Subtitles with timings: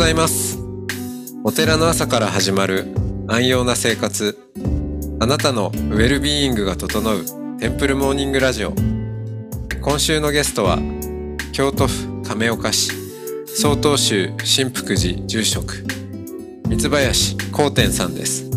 [0.00, 0.58] ざいます。
[1.44, 2.86] お寺の朝から始まる
[3.28, 4.38] 安養な生活。
[5.20, 8.72] あなたのウェルビーイングが整うテンプルモーニングラジオ。
[9.82, 10.78] 今週のゲストは
[11.52, 12.92] 京都府亀岡市
[13.46, 15.84] 曹洞宗新福寺住職
[16.70, 18.48] 三林光天さんです。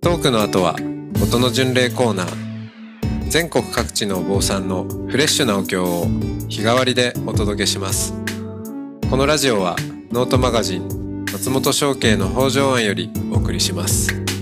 [0.00, 0.76] トークの後は
[1.20, 3.28] 音の巡礼コーナー。
[3.28, 6.06] 全国各地のお坊さんのフレッシュなお経を
[6.48, 8.14] 日替わりでお届けします。
[9.10, 9.74] このラジオは
[10.10, 14.37] ノートマガジン松本商家の北条庵よりお送りします。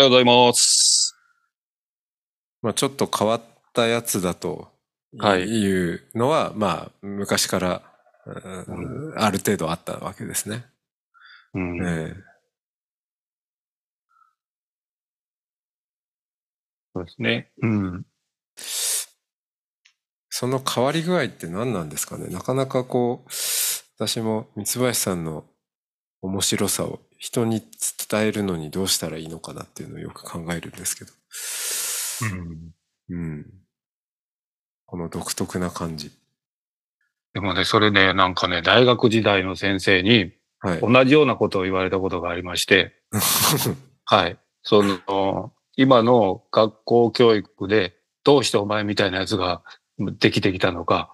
[0.00, 1.14] はようございます。
[2.62, 3.42] まあちょっと変わっ
[3.74, 4.68] たやつだと
[5.18, 7.82] はいいうのは、まあ昔から、
[8.24, 10.64] うんある程度あったわけですね。
[11.52, 12.14] うんえ
[16.94, 17.50] そうですね。
[17.60, 18.06] うん。
[18.06, 18.60] え
[20.30, 22.28] その変わり具合って何なんですかね？
[22.28, 23.30] なかなかこう、
[23.98, 25.44] 私も三林さんの
[26.22, 27.62] 面白さを人に
[28.08, 31.12] 伝えるのにどうしたらいいのかなっていうのをよく考えるんですけど。
[33.10, 33.46] うん。
[34.86, 36.10] この独特な感じ。
[37.34, 40.80] でもね、それね、なんかね、大学時代の先生にはい。
[40.80, 42.94] 同じようなことを言われたことがありまして、
[44.04, 44.38] はい。
[44.62, 49.62] その、今の学校教育で、どうしてお前みたいなやつが
[49.98, 51.10] できてきたのか、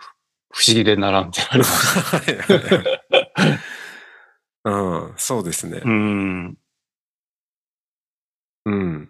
[0.50, 2.56] 不思議でならんって言われまし
[3.30, 3.75] た。
[4.66, 5.80] うん、そうですね。
[5.84, 6.58] うん。
[8.64, 9.08] うん。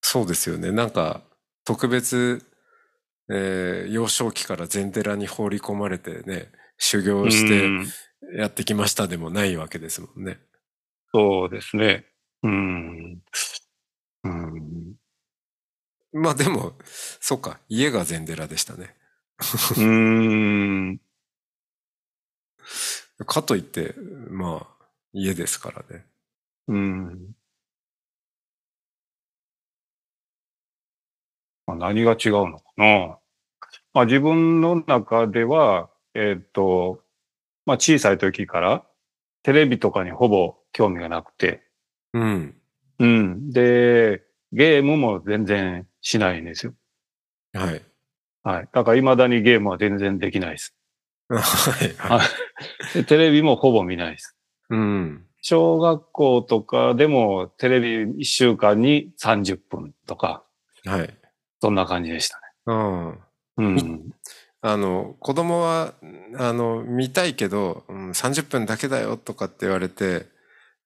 [0.00, 0.72] そうですよね。
[0.72, 1.22] なんか、
[1.64, 2.44] 特別、
[3.30, 7.94] えー幼少期から禅寺に放り込まれてね、修行してうん
[8.38, 10.40] やってきましたでもないわけですもんね。
[11.14, 12.06] そうですね。
[12.42, 13.22] うん。
[14.24, 14.94] うん。
[16.12, 18.94] まあでも、そうか、家が禅寺でしたね。
[19.76, 21.00] うん。
[23.24, 23.94] かといって、
[24.30, 26.04] まあ、家ですからね。
[26.68, 27.32] うん。
[31.66, 33.18] まあ、何が違うのかな。
[33.94, 37.02] まあ、自分の中では、えっ、と、
[37.66, 38.84] まあ、小さい時から
[39.42, 41.62] テレビとかにほぼ興味がなくて、
[42.12, 42.56] うん。
[42.98, 43.50] うん。
[43.50, 46.74] で、ゲームも全然しないんですよ。
[47.54, 47.82] はい。
[48.42, 48.68] はい。
[48.72, 50.74] だから未だにゲームは全然できないです。
[51.30, 51.36] は
[51.84, 51.94] い。
[51.96, 52.28] ははい
[52.94, 54.36] でテレビもほぼ見ないです。
[54.70, 55.26] うん。
[55.42, 60.44] 小学校とかでもテレビ1週間に30分とか、
[60.84, 61.14] はい。
[61.60, 62.42] そんな感じでしたね。
[62.66, 63.18] うん。
[63.56, 64.12] うん。
[64.60, 65.94] あの、子供は、
[66.38, 70.26] あの、見たいけど、うん、30分だけだよとかって言われて、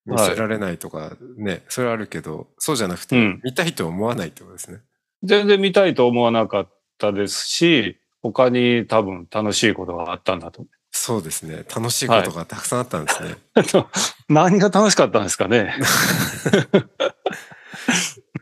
[0.07, 4.79] 見せられないとか、ね、それはあるけど、そうじゃなくて、うん見たいと思わないってことですね。
[5.23, 10.65] 全然見たいと思わなかったですし、他に多分楽しいことがあったんだと。
[10.99, 11.57] そうですね。
[11.73, 13.35] 楽しいことがたくさんあったんですね。
[14.27, 15.75] 何が楽しかったんですかね。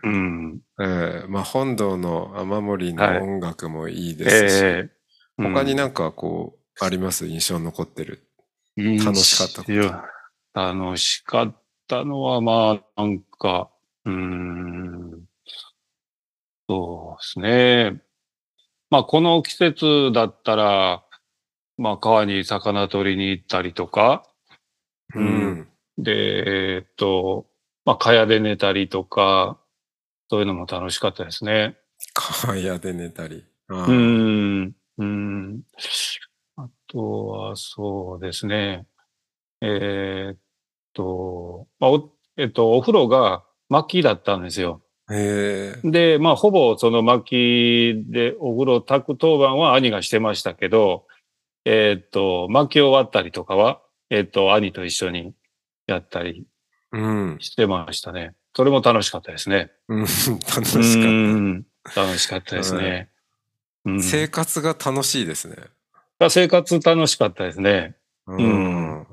[0.03, 0.61] うん。
[0.79, 4.95] ええまあ、本堂の雨漏りはいの音楽もいいですし、ええ
[5.37, 7.27] 他になんかこう、あります？
[7.27, 8.25] 印象に残ってる？
[8.77, 9.73] うん楽しかったこと
[10.81, 11.55] 楽しかっ
[11.87, 13.69] たのは、まあ、なんか、
[14.05, 15.25] うーん。
[16.69, 18.01] そうですね。
[18.89, 21.03] まあ、この季節だったら、
[21.77, 24.23] まあ、川に魚取りに行ったりとか、
[25.13, 25.67] ううんん。
[25.97, 26.11] で、
[26.75, 27.45] えーっと、
[27.85, 29.59] まあ、蚊帳で寝たりとか、
[30.29, 31.77] そういうのも楽しかったですね。
[32.13, 33.45] 川屋で寝たり。
[33.69, 34.75] うーん。
[34.97, 35.61] うーん。
[36.57, 38.85] あとは、そうですね。
[39.61, 40.37] えーっ
[40.93, 44.81] と、まあ、お、えっと、お風呂が薪だったんですよ。
[45.83, 51.05] で、まあ、ほぼその薪でお風呂炊く当番は兄がしてましたけど、
[51.65, 55.33] えーっと、薪を割ったりとかは、えーっと、兄と一緒に
[55.87, 56.45] やったり
[56.91, 57.37] うん。
[57.39, 58.35] してましたね。
[58.55, 59.71] それも楽しかったですね。
[59.87, 59.99] うん。
[60.01, 60.77] 楽しかうった。
[60.79, 61.65] ん
[61.95, 63.09] 楽しかったですね。
[63.83, 65.55] うん、生活が楽しいですね。
[66.29, 67.95] 生活楽しかったですね。
[68.27, 69.07] うん。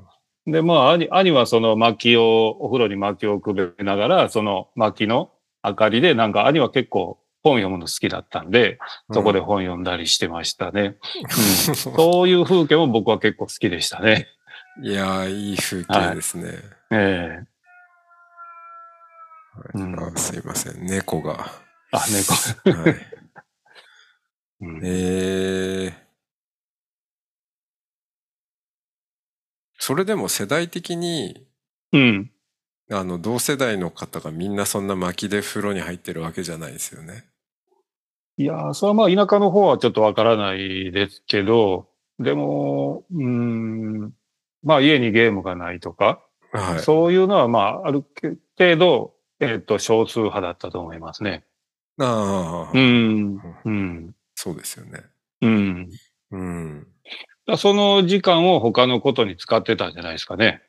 [0.45, 5.31] で、まあ、兄、兄はその薪を、お風呂に薪をくべながら、その薪の
[5.63, 8.79] 明かりで、なんか兄は結構本読むの好きだったんで、
[9.11, 10.95] そこで本読んだりしてましたね。
[11.67, 14.27] うんそういう風景も僕は結構好きでしたね。
[14.81, 16.53] いやー、いい風景ですね。
[16.91, 17.53] ええ
[19.75, 20.85] うんあすいません。
[20.85, 21.51] 猫が。
[21.91, 22.33] あ、猫。
[22.71, 22.95] はい。
[24.61, 25.93] うんえー、
[29.77, 31.45] それでも世代的に、
[31.91, 32.31] うん。
[32.89, 37.25] あの、同世代の方がみんなそんな薪で風呂に入ってるわけじゃないですよね。
[38.37, 41.87] いやー、それはまあ田舎の方はちょっとわからないですけど、
[42.19, 44.13] でも、うーん、
[44.63, 46.19] まあ家にゲームがないとか、
[46.51, 46.79] はい。
[46.79, 48.03] そういうのはまあある
[48.57, 51.43] 程度、えっ、と、少数派だったと思いますね。
[51.99, 53.39] ああ、うん。
[53.65, 54.15] うん。
[54.35, 55.03] そうですよね。
[55.41, 55.89] うん。
[56.31, 56.87] うん。
[57.57, 60.63] その時間を他のことに使ってたんじゃないですかね。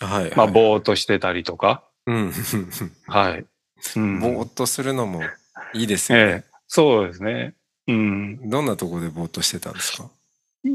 [0.00, 0.36] はい、はい。
[0.36, 1.84] まあ、ぼーっとしてたりとか。
[2.06, 2.32] うん。
[3.08, 3.44] はい。
[3.96, 5.22] うん、ぼーっとするのも
[5.74, 6.24] いいですよね。
[6.24, 7.54] ええそうですね。
[7.86, 8.48] うん。
[8.48, 10.08] どんなとこでぼーっとしてたんですか？
[10.64, 10.68] い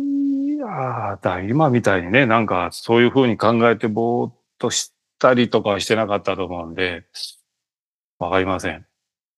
[0.60, 7.06] やーだ今みたいにね、なんかそういうふうに考えてぼーっとしたりとかはしてなかったと思うんで、
[8.20, 8.86] わかりません。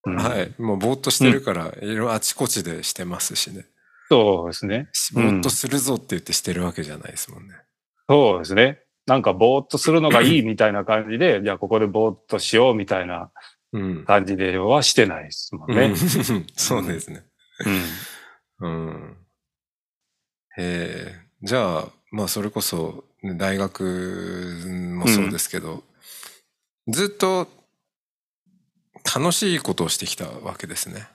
[0.05, 0.53] うんはい。
[0.61, 3.65] もうぼーっとしてるから、いろいろあちこちでしてますしね。
[4.09, 4.89] そうですね。
[5.13, 7.53] ぼーっとするぞって言ってしてるわけじゃないですもんね。
[8.09, 8.79] そうですね。
[9.05, 13.29] なんかぼーっとするのがいいみたいな感じで、じゃあここでぼーっとしようみたいなうん。
[14.05, 15.95] 感じではしてないですもんねうん。
[16.55, 17.23] そうですね。
[18.59, 18.87] うん。
[18.87, 19.17] うん。
[20.57, 21.15] へえ。
[21.41, 25.83] じゃあ、まあそれこそ、ね大学もそうですけど、
[26.87, 27.47] ずっと
[29.15, 31.07] 楽しいことをしてきたわけですね。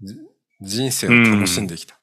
[0.00, 0.18] じ
[0.60, 1.98] 人生を楽しんできた。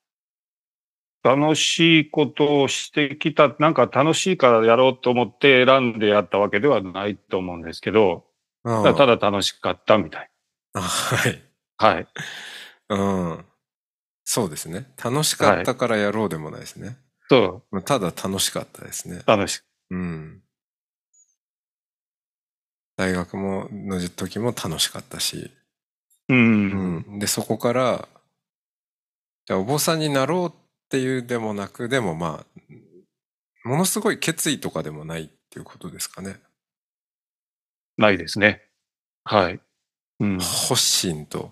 [1.24, 8.25] 楽しいことをしてきた、なんか楽しいからやろうと思って選んでやったわけではないと思うんですけど、
[8.63, 10.30] あただ楽しかったみたい。
[10.74, 11.44] あはい。
[11.78, 12.08] はい。
[12.90, 13.46] うん。
[14.24, 14.86] そうですね。
[15.04, 16.98] 楽しかったからやろうでもないですね。
[17.30, 19.28] そまあただ楽しかったですねう、。
[19.28, 20.42] 楽しうん。
[22.98, 25.52] 大学も、の時も楽しかったし。
[26.30, 26.34] う。
[26.34, 27.19] うんん。
[27.19, 28.08] で、そこから、
[29.48, 30.52] じゃあお坊さんになろうっ
[30.90, 32.46] ていうでもなく、でもま
[33.66, 36.38] あ、ものすごい決意とかでもないっていうことですかね。
[38.01, 38.62] ないですね。
[39.24, 39.59] はい。
[40.19, 40.38] うん。
[40.38, 41.51] い発信と。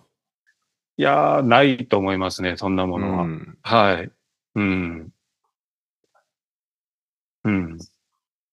[0.97, 3.23] やー、ないと思いますね、そんなものは。
[3.23, 3.57] うん。
[3.61, 4.11] はい。
[4.55, 5.13] うん。
[7.45, 7.77] うん。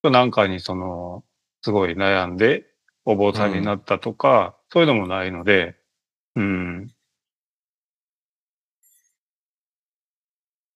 [0.05, 1.25] なんかにその、
[1.63, 2.67] すごい悩んで、
[3.05, 5.77] お坊さんになったとか、そういうのもないので、
[6.37, 6.95] うん。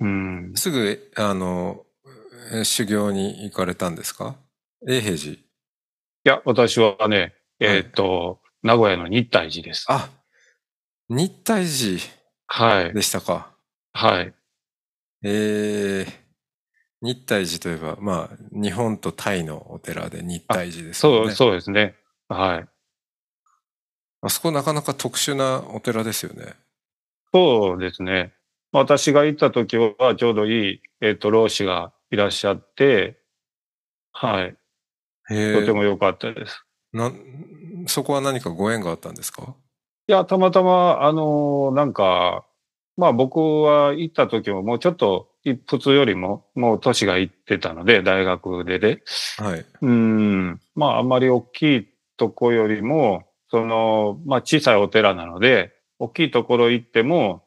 [0.00, 0.52] うん。
[0.56, 1.84] すぐ、あの、
[2.52, 4.36] え修行に行かれたんですか？
[4.88, 5.49] 永平寺。
[6.22, 9.86] いや、私はね、えーっと、名古屋の日体寺です。
[9.88, 10.10] あ、
[11.08, 11.98] 日体寺
[12.46, 12.92] はい。
[12.92, 13.54] でしたか。
[13.94, 14.34] はい。
[15.22, 16.06] えー、
[17.00, 21.26] 日体寺といえば、まあ、日本とタイのお寺で日体寺ですよね。
[21.28, 21.96] そう、そうですね。
[22.28, 22.68] はい。
[24.20, 26.54] あそこなかなか特殊なお寺ですよね。
[27.32, 28.34] そうですね。
[28.72, 33.18] 私が行った時はちょうどいい、えっ、と、老師がいらっしゃって、
[34.12, 34.59] はい。
[35.30, 36.64] とても良かったです。
[36.92, 37.12] な、
[37.86, 39.54] そこは何かご縁があったんですか？
[40.08, 42.44] いや、たまたま、あのーなんか、
[42.96, 49.02] まあ僕は行った時ももうちょっと、い普通よりも、もう年がいってたので、大学でで。
[49.38, 49.64] はい。
[49.80, 50.60] うん。
[50.74, 57.44] まああんまり大きいとこよりも、その、まあ小さいお寺なので、大きいところ行っても、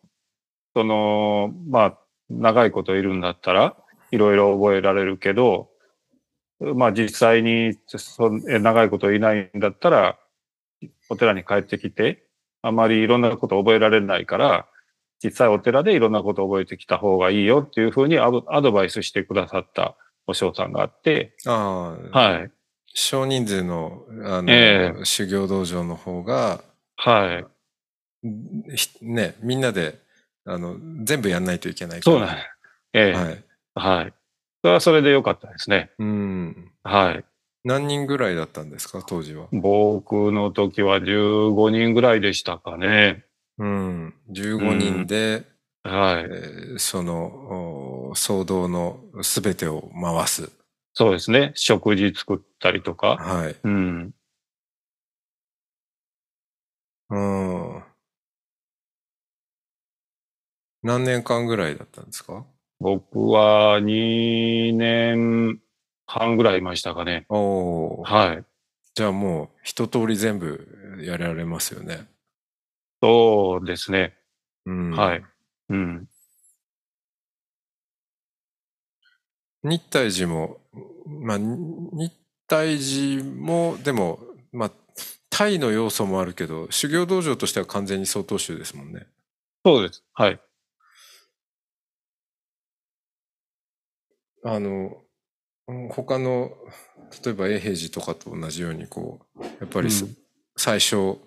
[0.76, 2.00] その、まあ
[2.30, 3.76] 長いこといるんだったら、
[4.10, 5.70] いろいろ覚えられるけど、
[6.60, 7.78] まあ実際に
[8.46, 10.18] 長いこといないんだったら、
[11.10, 12.24] お寺に帰ってきて、
[12.62, 14.68] あまりいろんなこと覚えられないから、
[15.24, 19.96] 実際お寺でいろんなこと覚えてきた方がいいよっていうふうにアドアドバイスしてくださった
[20.28, 22.52] お嬢さんがあって、ああ、はい。
[22.94, 26.64] 少人数の、あの、え修行道場の方が、
[26.98, 27.44] は
[28.24, 28.76] い。
[28.76, 29.98] ひね、みんなで、
[30.46, 32.18] あの、全部やんないといけないから。
[32.18, 32.48] そうなんです。
[32.94, 33.44] ええはい。
[33.76, 34.14] はい。
[34.64, 35.92] それはそれでよかったですね。
[36.00, 36.72] うん。
[36.84, 37.26] はい。
[37.66, 39.48] 何人ぐらいだったんですか、当時は。
[39.52, 43.26] 僕の時は15人ぐらいでしたかね。
[43.58, 44.14] うん。
[44.30, 45.44] 15人で、
[45.84, 46.24] はい。
[46.24, 47.26] えーその、
[48.12, 50.50] お騒動のすべてを回す。
[50.94, 51.52] そうですね。
[51.56, 53.18] 食事作ったりとか。
[53.18, 53.56] はい。
[53.64, 54.12] うん。
[57.10, 57.84] うん。
[60.84, 62.46] 何年間ぐらいだったんですか？
[62.84, 65.62] 僕は2年
[66.06, 67.26] 半ぐらいいましたかね。
[67.30, 68.04] おお。
[68.04, 68.46] はい。
[68.94, 72.06] じゃあもう一通り全部やられますよね。
[73.02, 74.16] そうですね。
[74.66, 74.92] うん。
[74.92, 75.24] はい。
[75.70, 76.08] うん。
[79.64, 80.58] 日体寺も、
[81.08, 82.14] まあ、に日
[82.50, 84.20] 体寺も、でも、
[84.52, 84.72] まあ、
[85.30, 89.08] タイの要素もあるけど、修行道場としては完全に曹洞宗ですもんね。
[89.64, 90.04] そうです。
[90.14, 90.42] はい。
[94.44, 94.98] あの、
[95.68, 96.52] うん他の、
[97.26, 100.18] 例えば永平寺とかと同じように、こう、やっぱりす、うん
[100.58, 101.18] 最初、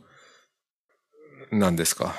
[1.51, 2.15] なんですか、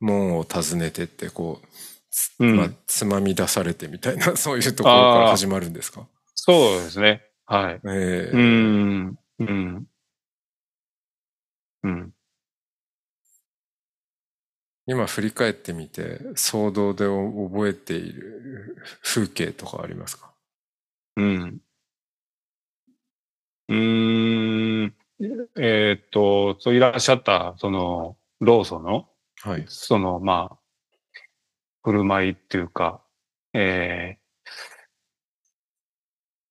[0.00, 1.66] 門を訪ねてって、こう、
[2.10, 6.06] つうんまあ、つまみ出されてみたいな、 そういうところから始まるんですか？
[6.34, 7.22] そうですね。
[7.46, 7.80] はい。
[7.86, 9.18] ええうん。
[9.40, 9.86] うん。
[11.84, 12.12] うん。
[14.86, 20.27] 今振り返ってみて、騒動で覚えている風景とかありますか？
[21.18, 21.60] うん。
[23.68, 24.94] うーん。
[25.58, 29.08] えーっと、そういらっしゃった、その、労組の、
[29.42, 29.64] はい。
[29.68, 30.58] その、まあ、
[31.82, 33.02] 振る舞いっていうか、
[33.52, 34.28] えー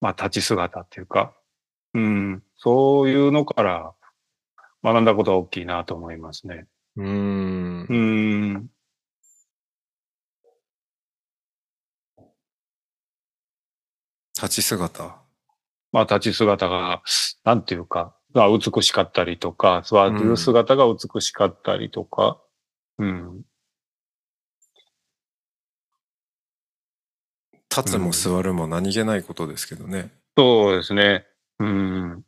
[0.02, 1.34] まあ、立ち姿っていうか、
[1.94, 3.94] うん、そういうのから
[4.84, 6.66] 学んだことは大きいなと思いますね。
[6.98, 7.94] うーんう。
[7.94, 8.70] ん。
[14.42, 15.22] 立ち姿？
[15.92, 17.02] まあ、立ち姿が、
[17.44, 22.40] なんていうか、が美しかったりとか、座る姿が美しかったりとか、
[23.00, 23.42] うん。
[27.76, 30.12] 立つも座るも何気ないことですけどね。
[30.36, 31.26] そうですね。
[31.60, 32.24] うん。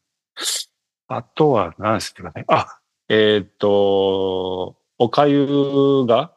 [1.07, 2.45] あとは、何ですかね。
[2.47, 6.33] あ、えーっと、おかゆが、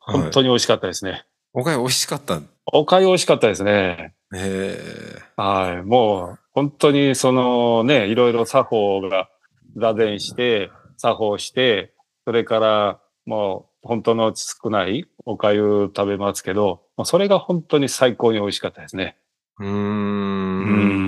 [0.00, 1.26] 本当に美味しかったですね。
[1.52, 2.40] おかゆ美味しかった。
[2.72, 4.14] おかゆ美味しかったですね。
[4.34, 4.78] え
[5.36, 5.86] はい。
[5.86, 9.30] もう、本当にそのね、いろいろ作法が
[9.76, 11.94] 座禅して、作法して、
[12.24, 19.16] それからもう本当の少ないおかゆ食べますけど、それが本当に最高に美味しかったですね。
[19.60, 19.70] ー、うー。
[19.70, 21.07] うんん。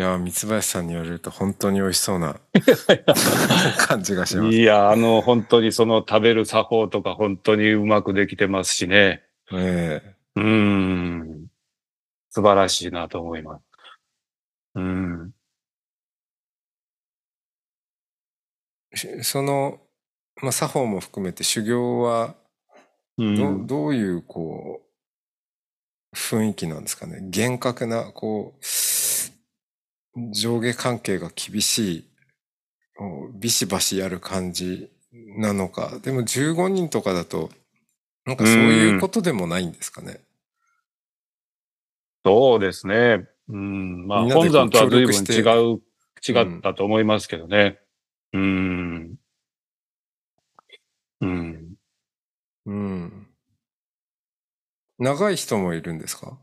[0.00, 2.40] や、三林さんに言われると本当に美味しそうな
[3.78, 4.56] 感じがします。
[4.56, 9.24] いや、あの、本当にその食べる作法とか本当にうまくできてますしね。
[9.52, 11.46] えうん。
[12.30, 13.64] 素晴らしいなと思います。
[14.76, 15.32] うん。
[19.22, 19.80] その、
[20.40, 22.36] まあ、作法も含めて修行は
[23.16, 24.82] うど,、ん、どういうこ
[26.12, 28.64] う雰囲気なんですかね厳格なこう
[30.32, 32.04] 上下関係が厳しい
[33.34, 34.90] ビシバシやる感じ
[35.36, 37.50] なのかでも15人とかだと
[38.24, 40.20] なんかそういうことでもないんですかね、
[42.24, 43.26] そうですね。
[43.48, 44.06] うん。
[44.06, 45.40] まあ、本山とは随分違
[45.74, 45.80] う、
[46.28, 47.78] 違ったと思いますけどね。
[48.34, 49.14] うん。
[51.22, 51.74] うん。
[52.66, 53.26] うん。
[54.98, 56.38] 長い人もいるんですか？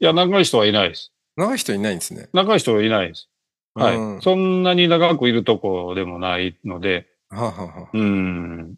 [0.00, 1.12] いや、長い人はいないです。
[1.36, 2.28] 長い人いないんですね。
[2.32, 3.28] 長い人はいないです。
[3.74, 3.96] はい。
[3.96, 8.76] うんそんなに長くいるとこでもないので、はあはあはあうん。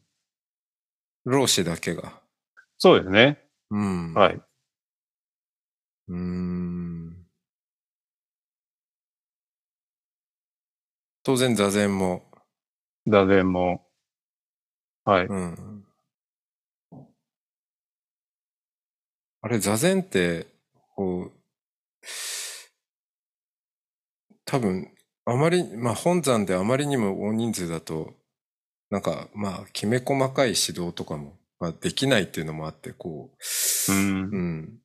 [1.24, 2.20] 老子だけが。
[2.78, 3.38] そうですね。
[3.70, 4.14] うん。
[4.14, 4.40] はい。
[6.08, 7.24] うーん。
[11.24, 12.22] 当然座禅も。
[13.06, 13.86] 座禅も。
[15.04, 15.26] はい。
[15.26, 15.84] うん。
[19.42, 20.46] あれ、座禅って、
[20.94, 21.32] こう、
[24.54, 24.88] 多分、
[25.24, 28.14] あまり、まあ本山であまりにも大人数だと、
[28.90, 33.30] なんか、まあ、きめ細かい指導とかも、まあ、できないっていうのもあって、こ
[33.88, 34.80] う、うん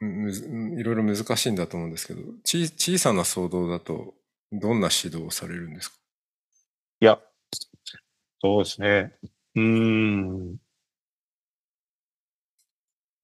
[0.00, 0.14] うん。
[0.24, 4.14] むずいろいろ難しいんだと思うんですけど、ち小さな騒動だと、
[4.52, 5.96] どんな指導をされるんですか？
[7.02, 7.20] いや、
[8.42, 9.14] そうですね。
[9.54, 10.60] うーん。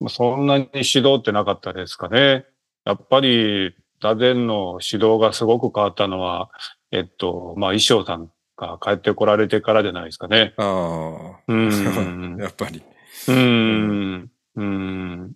[0.00, 2.46] まあそんなに指導ってなかったですかね。
[2.84, 6.50] やっぱり、座禅の指導がすごく変わったのは、
[6.90, 10.54] えっと、まあ、衣装さんが帰ってこられてからじゃないですかね。
[10.56, 12.36] あうあ、ん。
[12.40, 12.82] やっぱり。
[13.28, 14.30] うーん。
[14.56, 15.32] うーん。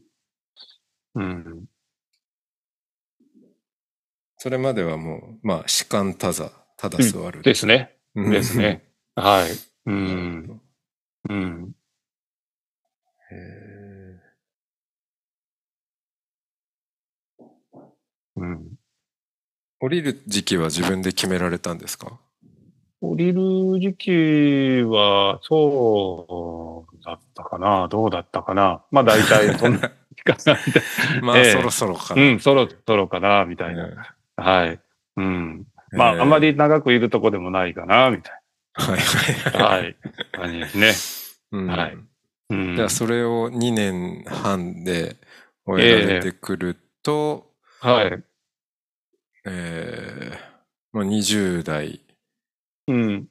[1.14, 1.64] うん。
[4.36, 7.42] それまではもう、まあ、士官多座、ただ座る。
[7.42, 7.96] ですね。
[8.14, 8.84] うんですね。
[9.14, 9.50] はい。
[9.86, 10.60] うん。
[11.28, 11.72] うん。
[13.30, 13.34] へ
[18.40, 18.54] うん。
[18.56, 18.60] ー
[19.82, 22.18] 降りる時期は自分で決められたんですか？
[23.00, 30.82] 降りる時期は、そうだったかなどうだったかなまあ大体 そんな時間なんで。
[31.24, 32.22] まあ、ええそろそろかな。
[32.22, 33.86] うん、そろそろかなみたいな。
[34.38, 34.80] えはい。
[35.16, 35.66] うん。
[35.94, 36.52] えまあ、あまり。
[36.52, 38.42] り長くいるとこでもないかなみたい
[38.74, 39.64] はいはいな。
[39.64, 39.70] は。
[39.76, 39.94] はいい。
[40.32, 40.78] 感じです
[41.52, 41.58] ね。
[41.58, 41.98] うんはい
[42.50, 42.76] うん。
[42.76, 45.16] じゃあ、それを2年半で
[45.64, 48.22] 終えられてくると、はい。
[49.44, 50.38] えー
[50.92, 52.00] まあ、20代
[52.88, 53.28] うん。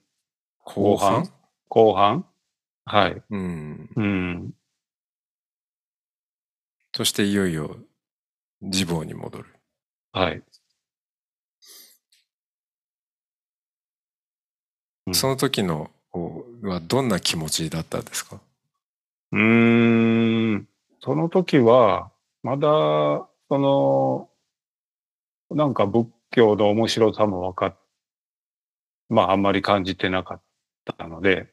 [0.63, 1.29] 後半？
[1.67, 2.25] 後半？
[2.85, 3.21] はい。
[3.29, 3.89] うん。
[3.95, 4.53] うん。
[6.95, 7.77] そしていよいよ
[8.61, 9.45] 自暴に戻る。
[10.13, 10.43] はい。
[15.07, 15.89] うんその時の
[16.61, 18.39] はどんな気持ちだったんですか？
[19.31, 20.67] うーん。
[21.01, 22.11] その時は、
[22.43, 22.67] まだ、
[23.47, 24.28] その、
[25.51, 27.79] なんか仏教の面白さも分かっ、
[29.09, 30.41] まああんまり感じてなかっ
[30.97, 31.51] たので、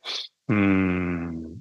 [0.49, 1.61] うーん。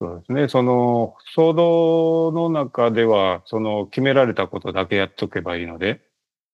[0.00, 0.48] そうですね。
[0.48, 6.02] その、想像の中では、その決められたことだけやっとけばいいので、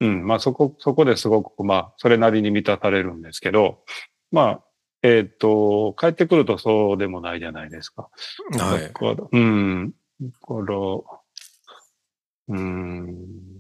[0.01, 0.27] うん。
[0.27, 3.83] まあそこ、そこですごく、まあ、それなりに満たされるんですけど、
[4.31, 4.65] まあ、
[5.03, 8.11] えっ、と、帰ってくるとそうでもないじゃないですか。
[8.59, 8.93] はい
[9.33, 9.95] うん。
[10.21, 10.77] だから、
[12.49, 13.60] うん。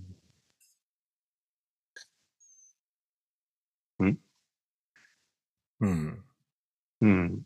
[5.80, 6.24] うん。
[7.02, 7.42] うん。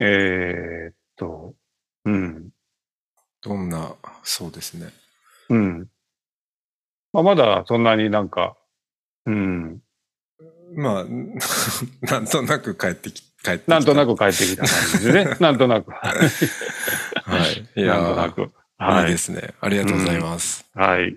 [0.00, 1.54] えーっと、
[2.04, 2.50] うん。
[3.42, 4.92] どんな、そうですね。
[5.48, 5.88] うん。
[7.12, 8.56] まあ、まだそんなになんか、
[9.24, 9.80] うん。
[10.74, 11.04] まあ、
[12.10, 13.72] なんとなく帰ってき、帰ってきた。
[13.72, 15.36] なんとなく帰ってきた感じでね。
[15.40, 15.90] なんとなく。
[15.90, 16.10] は
[17.76, 17.80] い。
[17.80, 18.42] いやなんとなく。
[18.42, 19.10] いはいい。
[19.12, 19.54] ですね。
[19.60, 20.66] ありがとうございます。
[20.74, 21.16] はい。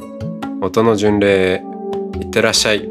[0.63, 1.63] 音の巡礼
[2.21, 2.87] いってらっしゃい。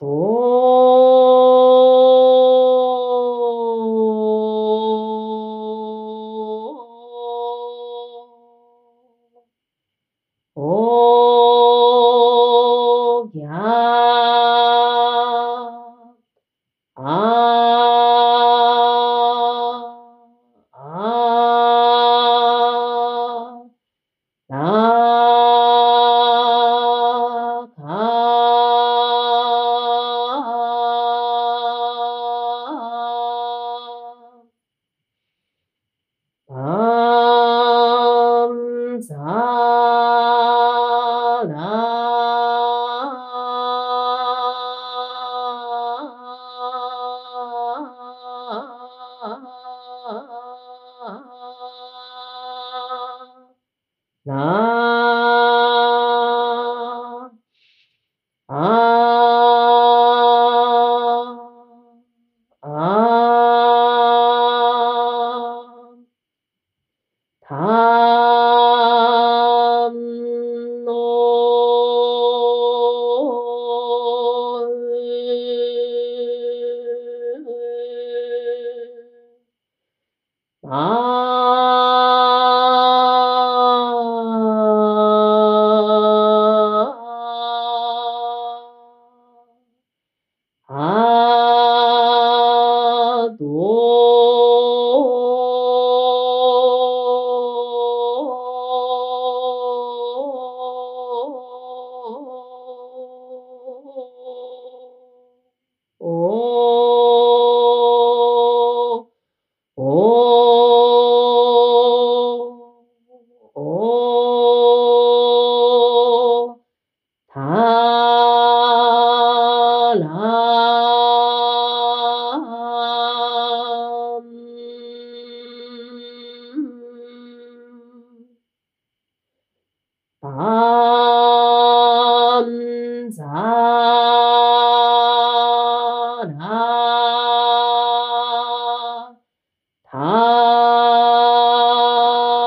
[0.00, 0.29] そ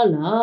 [0.06, 0.43] ら